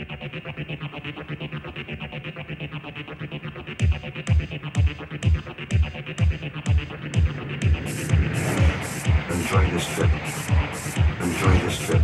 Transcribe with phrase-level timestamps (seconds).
[0.00, 0.08] Enjoy
[9.70, 10.10] this trip.
[11.20, 12.02] Enjoy this trip.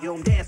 [0.00, 0.47] shuffle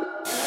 [0.00, 0.39] Bye.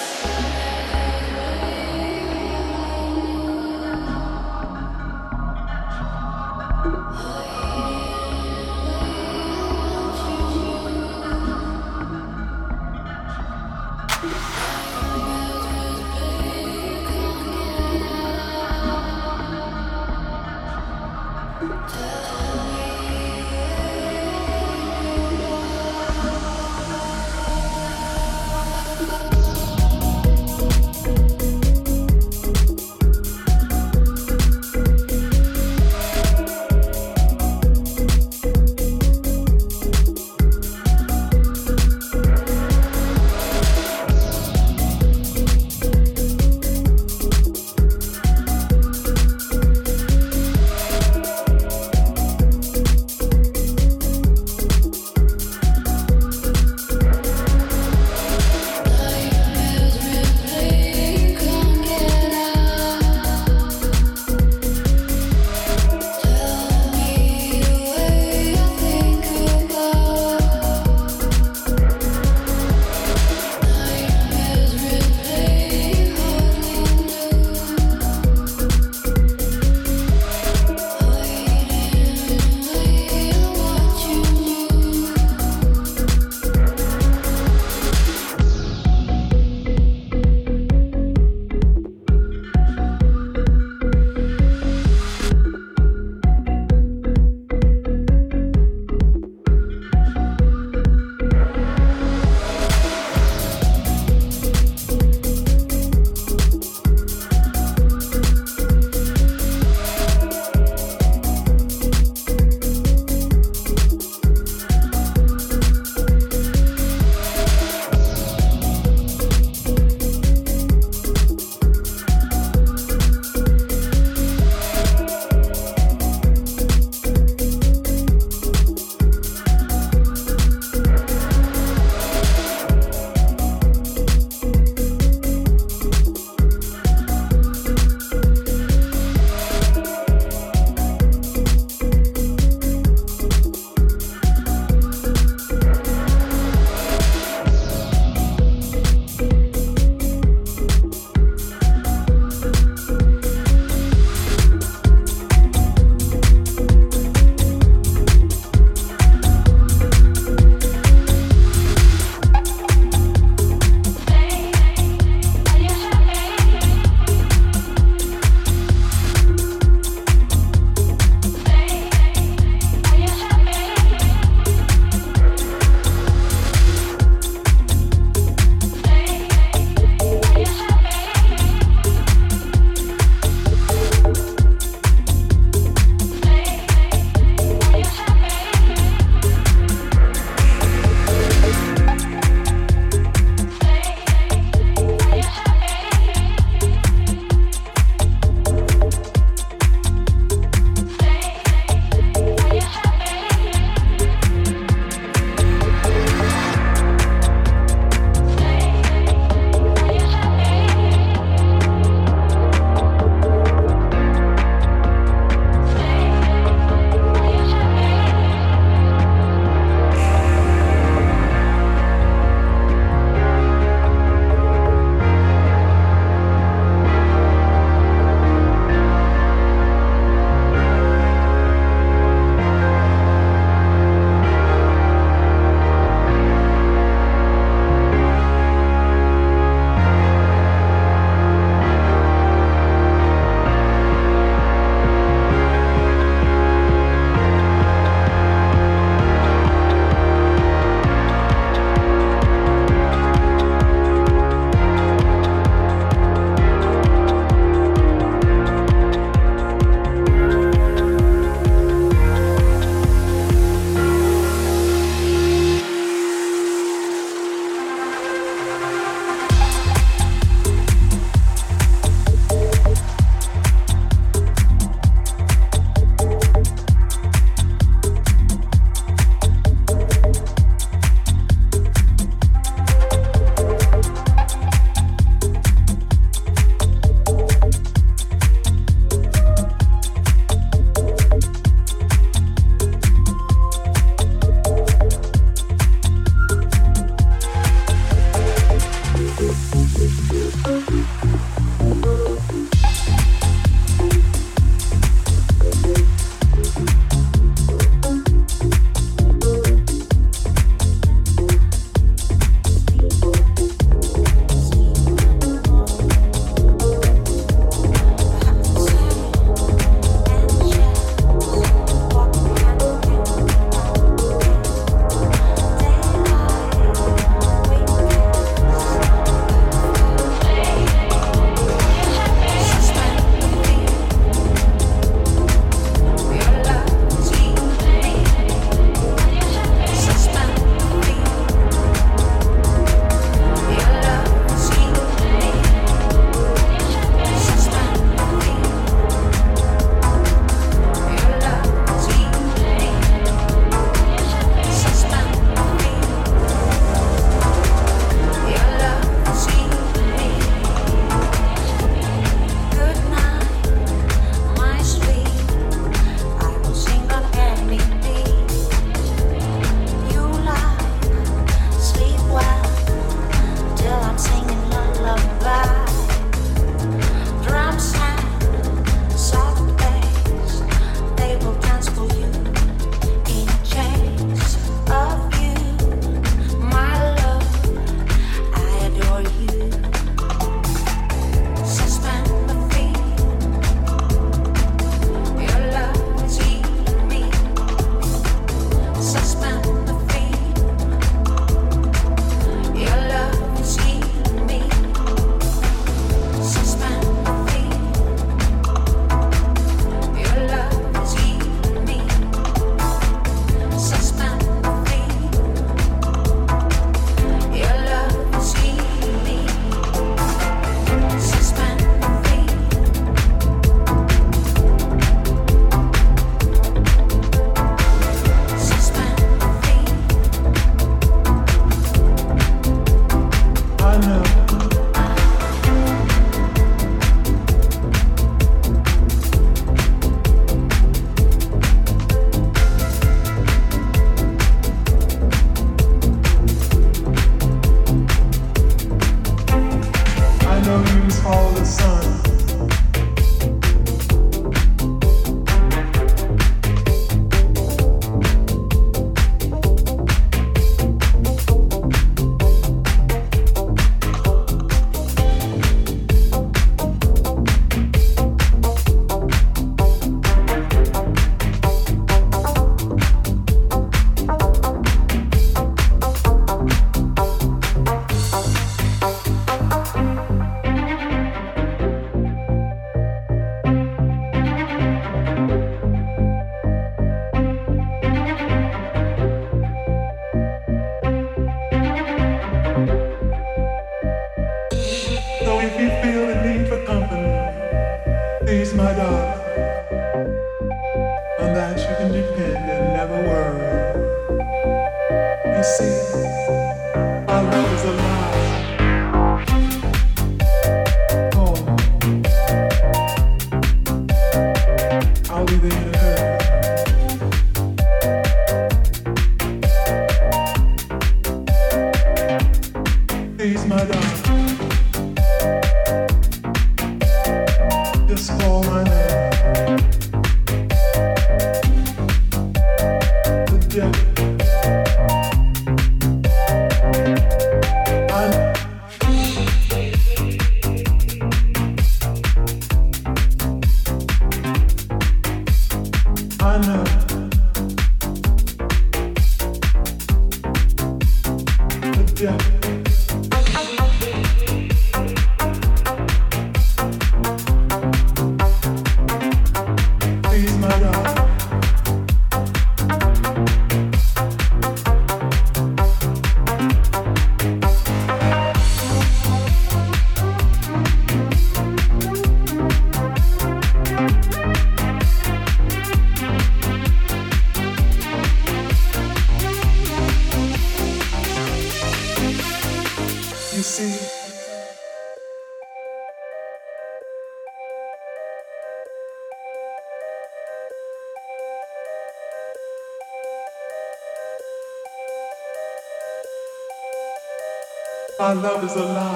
[598.13, 598.92] Love is alive.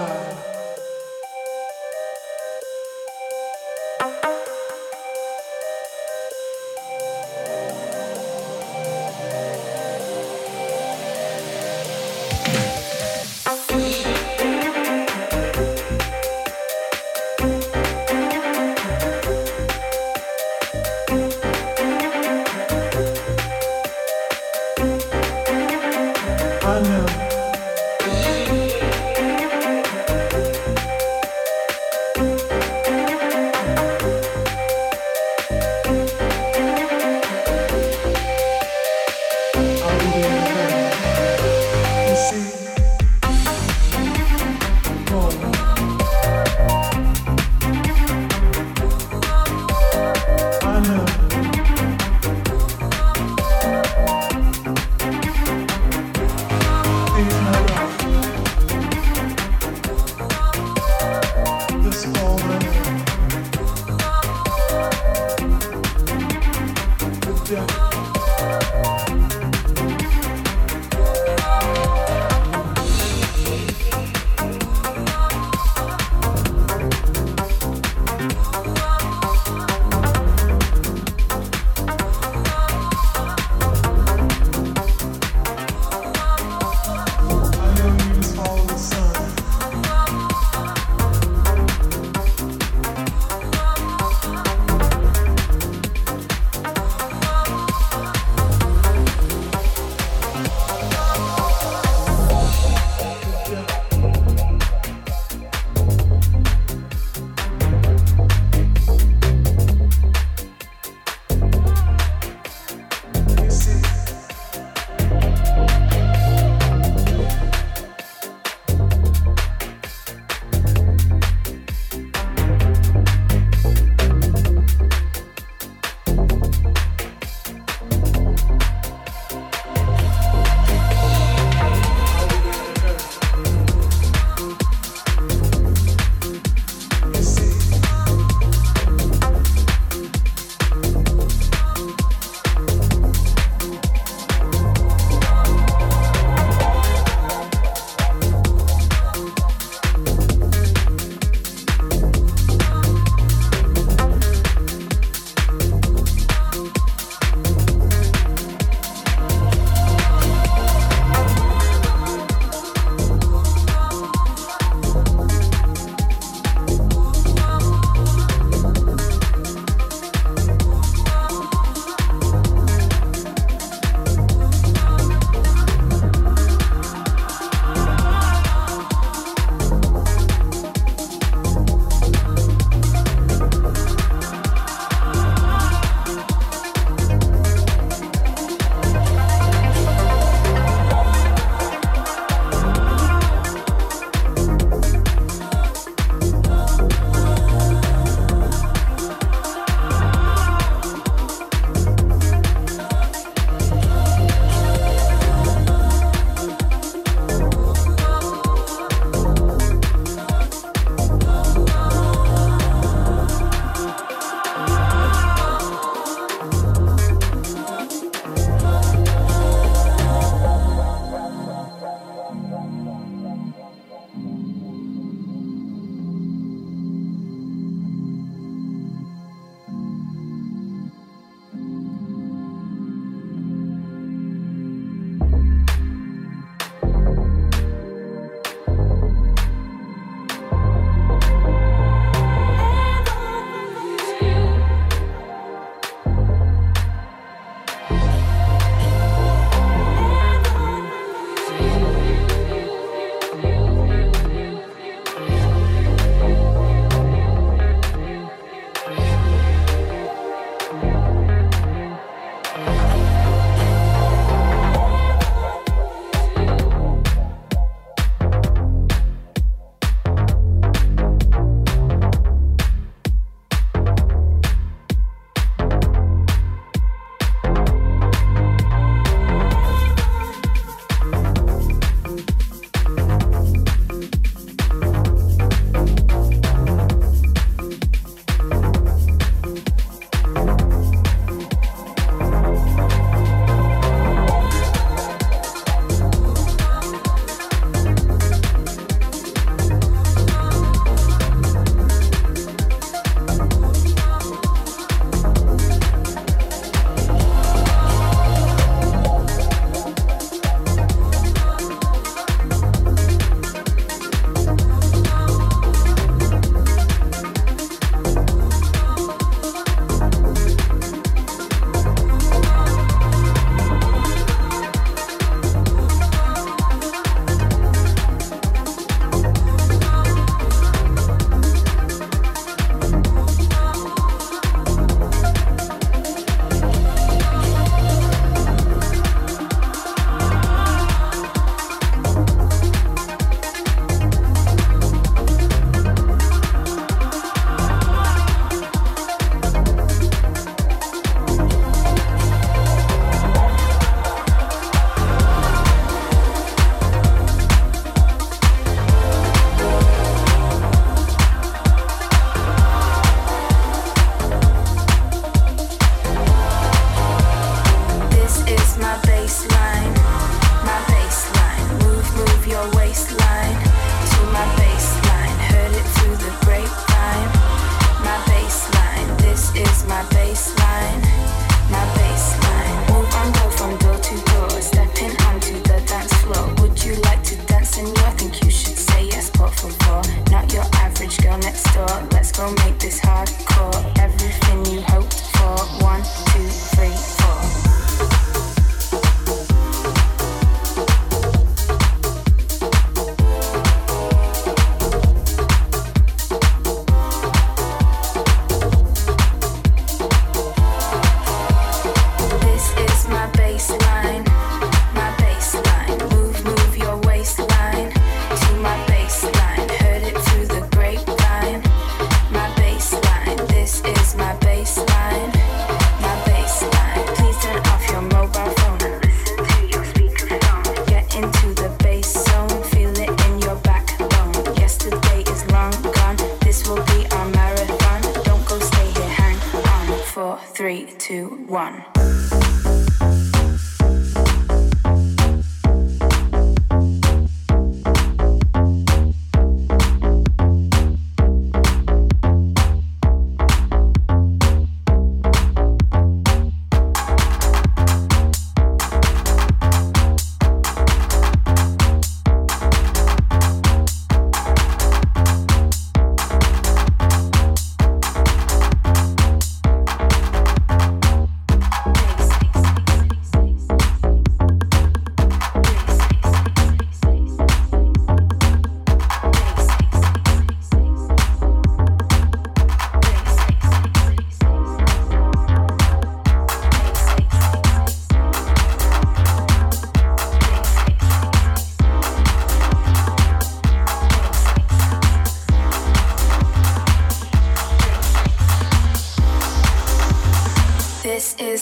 [441.07, 441.86] two, one.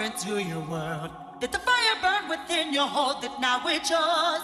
[0.00, 1.10] Into your world.
[1.40, 4.42] Let the fire burn within your hold it now it's yours.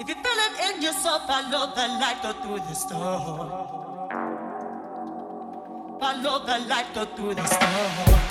[0.00, 3.48] If you feel it in yourself, follow the light, go through the storm.
[6.00, 8.24] Follow the light, go through the storm.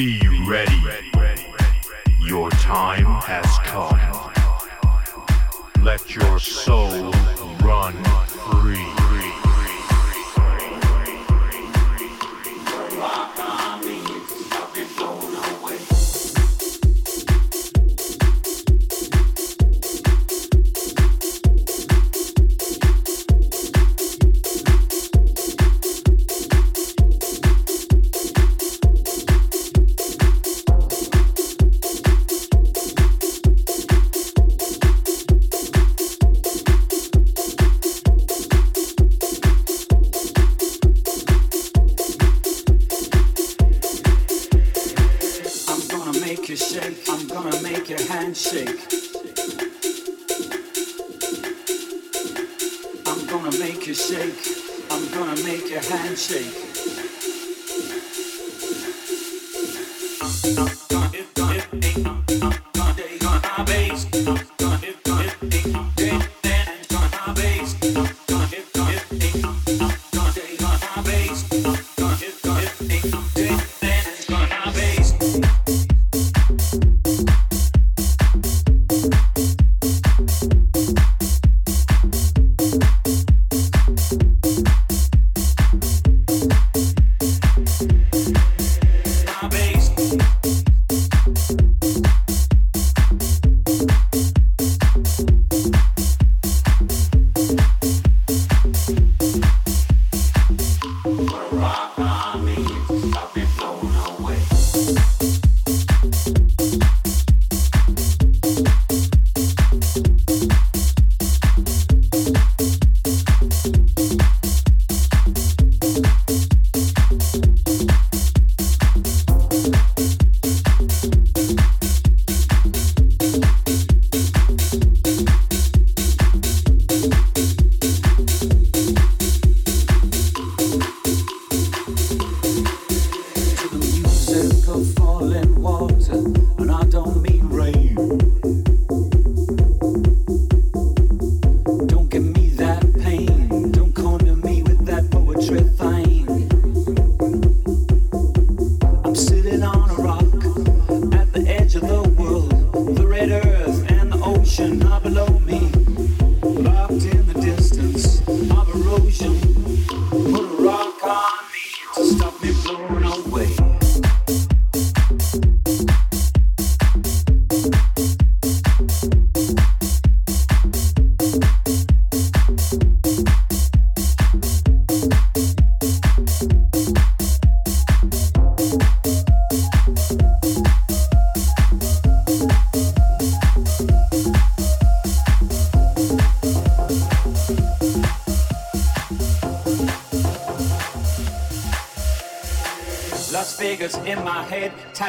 [0.00, 0.80] Be ready.
[2.22, 4.00] Your time has come.
[5.84, 7.12] Let your soul
[7.62, 7.92] run
[8.48, 8.99] free.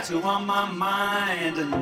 [0.01, 1.80] Head, tattoo on my mind,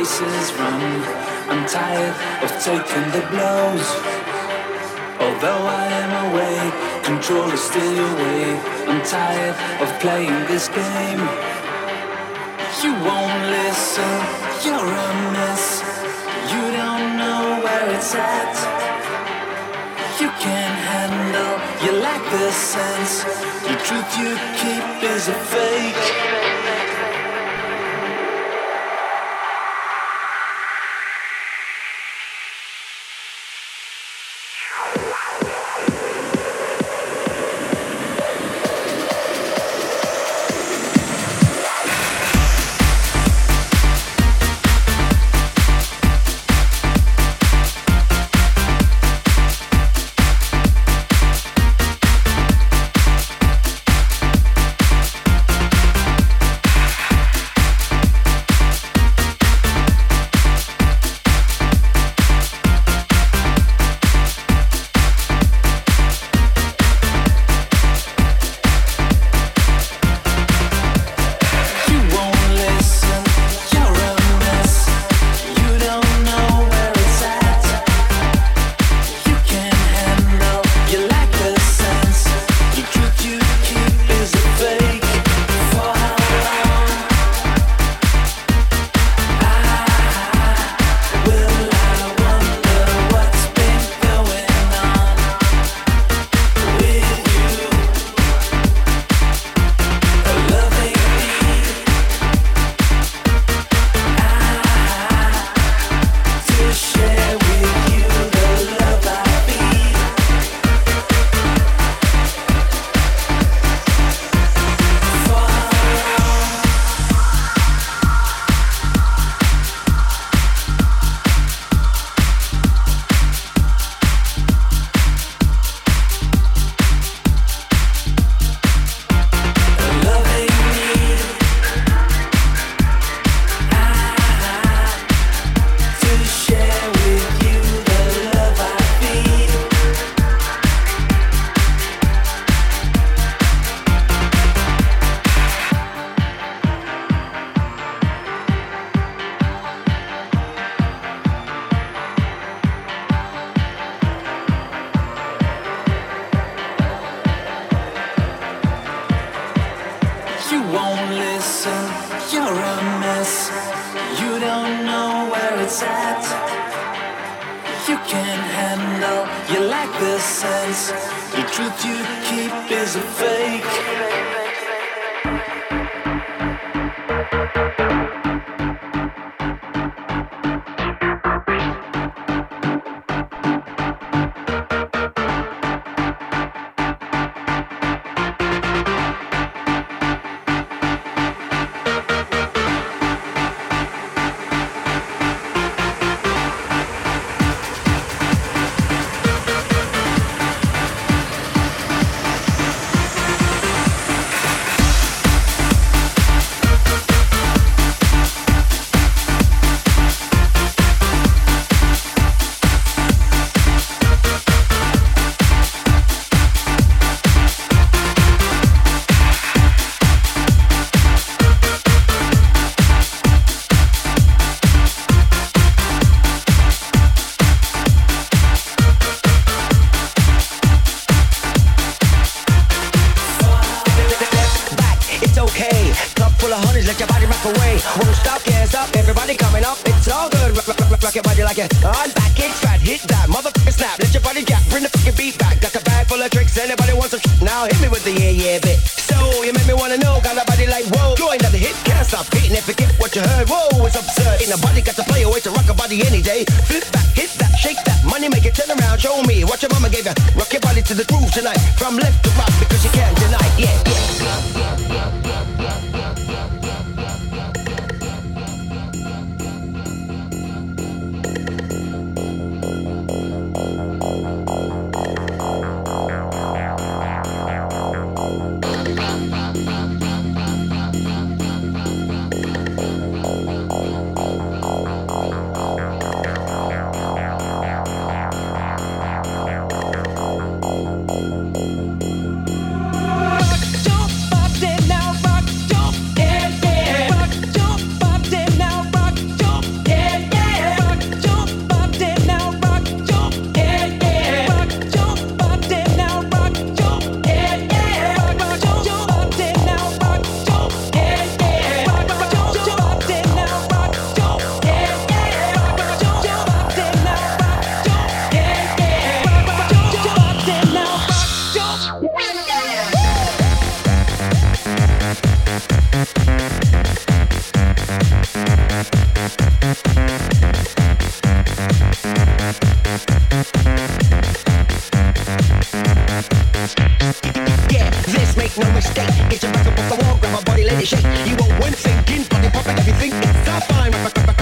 [0.00, 0.82] the races run.
[1.50, 2.14] I'm tired
[2.44, 3.88] of taking the blows.
[5.20, 6.56] Although I am away,
[7.04, 8.56] control is still your way.
[8.88, 11.22] I'm tired of playing this game.
[12.82, 14.16] You won't listen,
[14.64, 15.82] you're a mess.
[16.50, 18.56] You don't know where it's at.
[20.20, 21.54] You can't handle,
[21.84, 23.24] you lack the sense.
[23.68, 26.19] The truth you keep is a fake.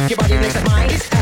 [0.08, 1.17] Your body next to mine.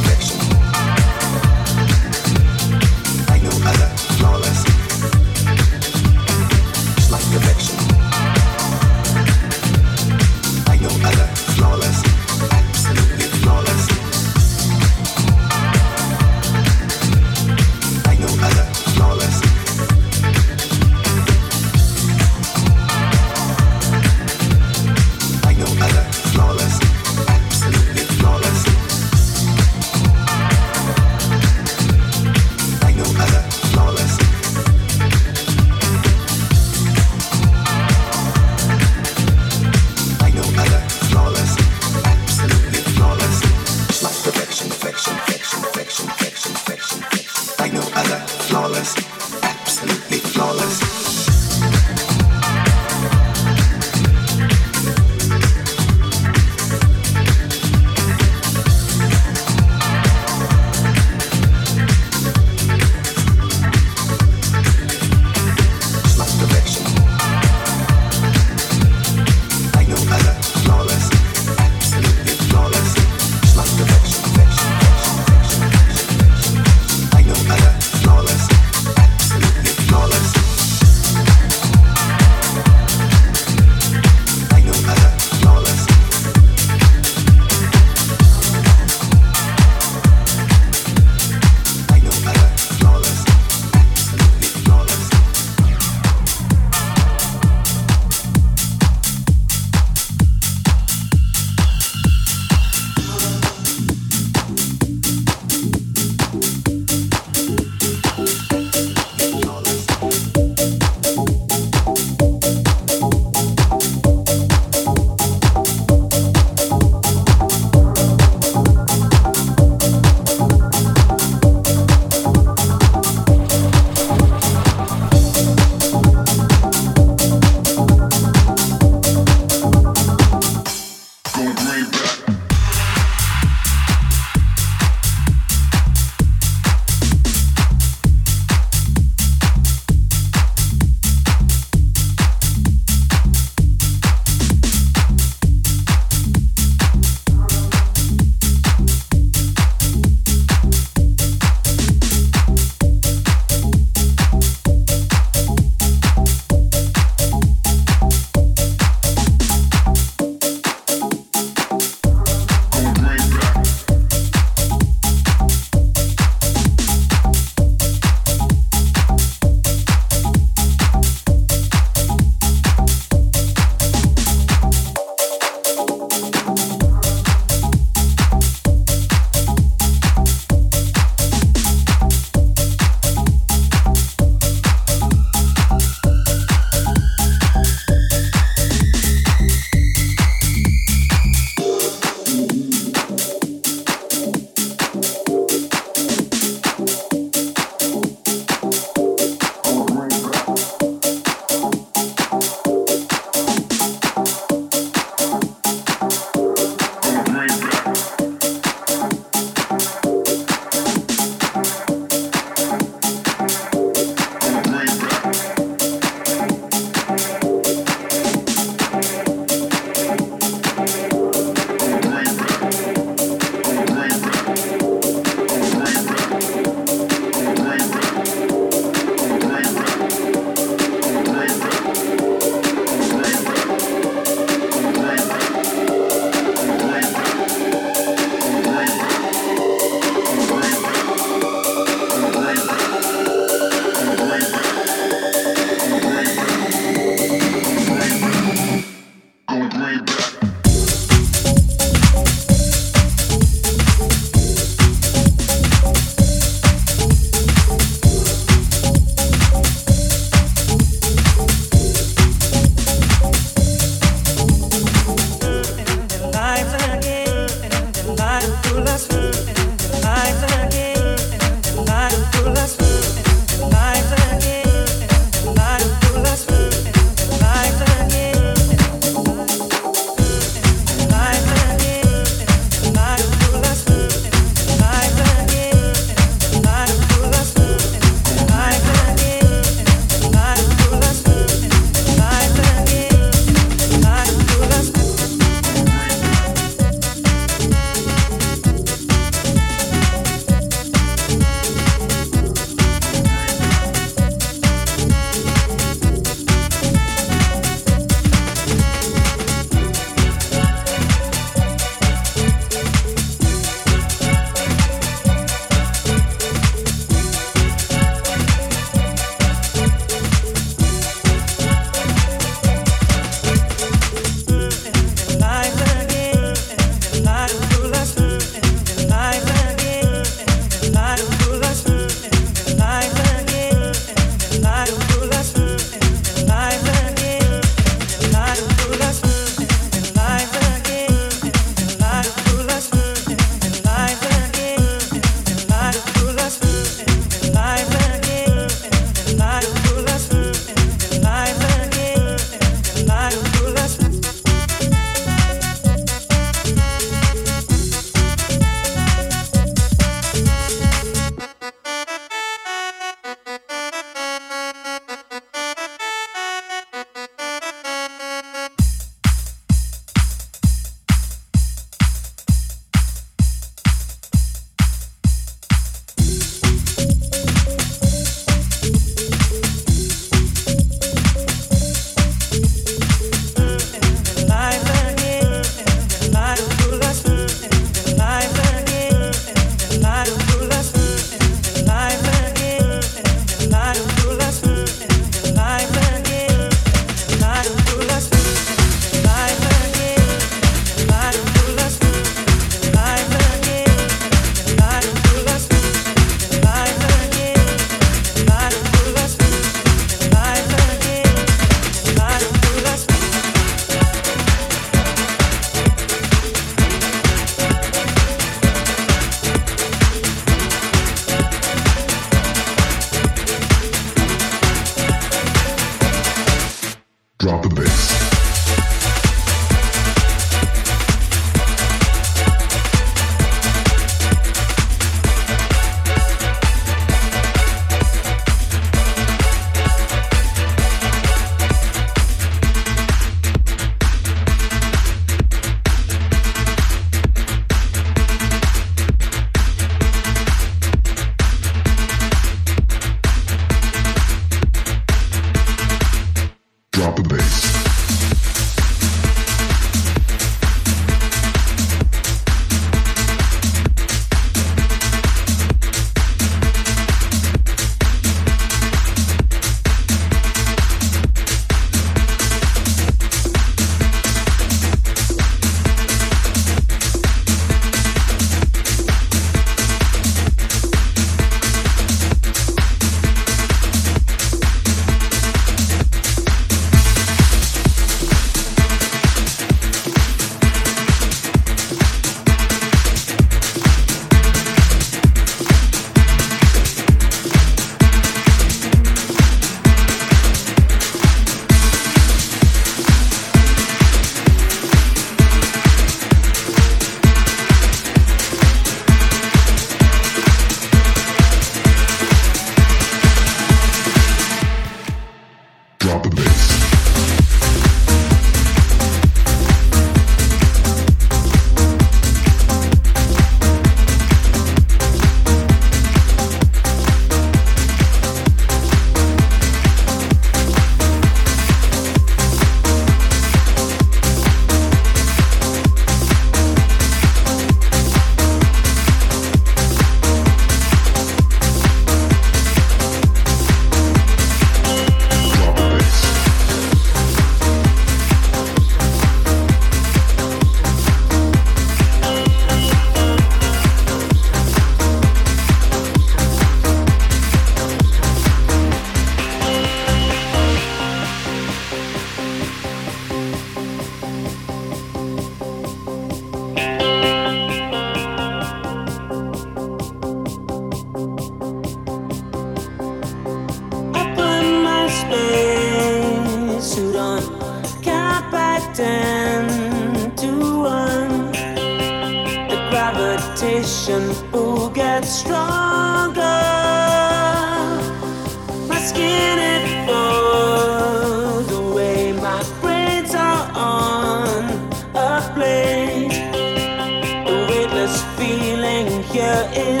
[599.73, 600.00] Here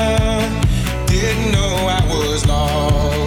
[1.51, 3.20] know I was lost.